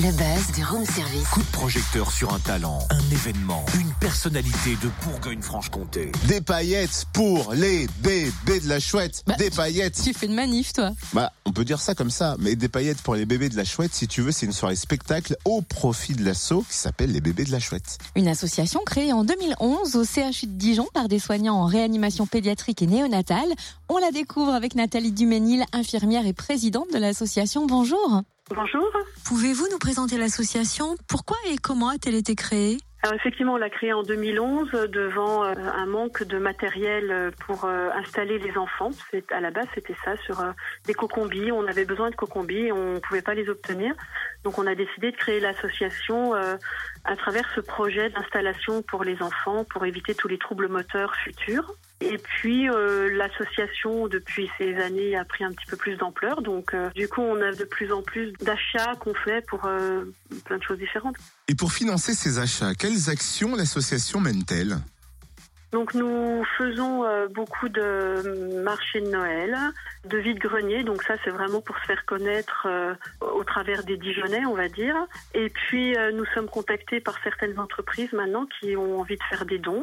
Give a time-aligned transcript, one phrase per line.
[0.00, 1.26] Le buzz du room service.
[1.32, 6.12] Coup de projecteur sur un talent, un événement, une personnalité de Bourgogne-Franche-Comté.
[6.28, 9.24] Des paillettes pour les bébés de la chouette.
[9.26, 10.00] Bah, des paillettes.
[10.00, 10.92] Tu fais une manif, toi.
[11.14, 13.64] Bah, on peut dire ça comme ça, mais des paillettes pour les bébés de la
[13.64, 17.20] chouette, si tu veux, c'est une soirée spectacle au profit de l'assaut qui s'appelle les
[17.20, 17.98] bébés de la chouette.
[18.14, 22.82] Une association créée en 2011 au CHU de Dijon par des soignants en réanimation pédiatrique
[22.82, 23.52] et néonatale.
[23.88, 27.66] On la découvre avec Nathalie Duménil, infirmière et présidente de l'association.
[27.66, 28.22] Bonjour.
[28.54, 28.90] Bonjour.
[29.26, 30.96] Pouvez-vous nous présenter l'association?
[31.06, 32.78] Pourquoi et comment a-t-elle été créée?
[33.02, 37.64] Alors effectivement, on l'a créée en 2011 devant euh, un manque de matériel euh, pour
[37.64, 38.90] euh, installer les enfants.
[39.10, 40.50] C'est à la base, c'était ça sur euh,
[40.86, 41.52] des cocombis.
[41.52, 43.94] On avait besoin de cocombis et on ne pouvait pas les obtenir.
[44.42, 46.56] Donc on a décidé de créer l'association euh,
[47.04, 51.74] à travers ce projet d'installation pour les enfants pour éviter tous les troubles moteurs futurs.
[52.00, 56.42] Et puis euh, l'association depuis ces années a pris un petit peu plus d'ampleur.
[56.42, 60.04] Donc euh, du coup, on a de plus en plus d'achats qu'on fait pour euh,
[60.44, 61.16] plein de choses différentes.
[61.48, 64.76] Et pour financer ces achats, quelles actions l'association mène-t-elle?
[65.72, 67.04] Donc nous faisons
[67.34, 69.54] beaucoup de marchés de Noël,
[70.06, 72.66] de vide-grenier, donc ça c'est vraiment pour se faire connaître
[73.20, 74.96] au travers des Dijonnais, on va dire.
[75.34, 79.58] Et puis nous sommes contactés par certaines entreprises maintenant qui ont envie de faire des
[79.58, 79.82] dons.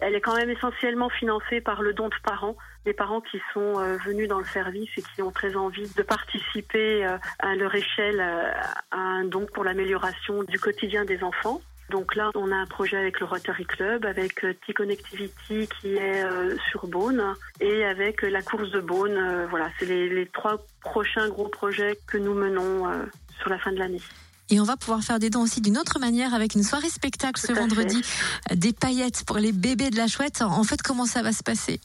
[0.00, 3.78] Elle est quand même essentiellement financée par le don de parents, des parents qui sont
[3.78, 7.74] euh, venus dans le service et qui ont très envie de participer euh, à leur
[7.74, 8.50] échelle euh,
[8.90, 11.60] à un don pour l'amélioration du quotidien des enfants.
[11.90, 16.24] Donc là, on a un projet avec le Rotary Club, avec T-Connectivity qui est
[16.70, 19.46] sur Beaune et avec la course de Beaune.
[19.50, 22.90] Voilà, c'est les, trois prochains gros projets que nous menons
[23.38, 24.00] sur la fin de l'année.
[24.52, 27.40] Et on va pouvoir faire des dons aussi d'une autre manière avec une soirée spectacle
[27.40, 28.02] ce vendredi.
[28.54, 30.42] Des paillettes pour les bébés de la chouette.
[30.42, 31.80] En fait, comment ça va se passer?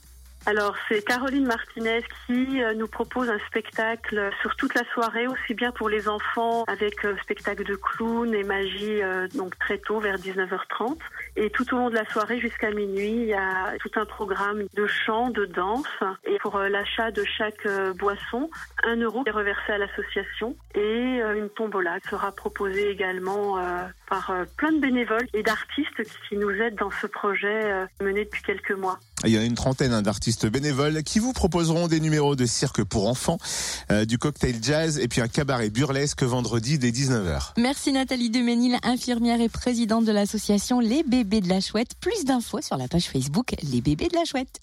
[0.46, 5.54] Alors, c'est Caroline Martinez qui euh, nous propose un spectacle sur toute la soirée, aussi
[5.54, 10.00] bien pour les enfants avec euh, spectacle de clown et magie, euh, donc très tôt,
[10.00, 10.98] vers 19h30.
[11.36, 14.64] Et tout au long de la soirée, jusqu'à minuit, il y a tout un programme
[14.74, 15.86] de chant, de danse.
[16.24, 17.68] Et pour l'achat de chaque
[17.98, 18.50] boisson,
[18.84, 20.56] un euro est reversé à l'association.
[20.74, 23.60] Et une tombola sera proposée également
[24.10, 28.72] par plein de bénévoles et d'artistes qui nous aident dans ce projet mené depuis quelques
[28.72, 28.98] mois.
[29.26, 32.84] Il y a une trentaine hein, d'artistes bénévoles qui vous proposeront des numéros de cirque
[32.84, 33.40] pour enfants,
[33.92, 37.54] euh, du cocktail jazz et puis un cabaret burlesque vendredi dès 19h.
[37.58, 41.96] Merci Nathalie Duménil, infirmière et présidente de l'association Les Bébés de la Chouette.
[42.00, 44.60] Plus d'infos sur la page Facebook Les Bébés de la Chouette.